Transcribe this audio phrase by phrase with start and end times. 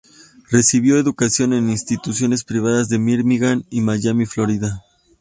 [0.49, 4.83] Recibió educación en instituciones privadas de Birmingham y Miami, Florida.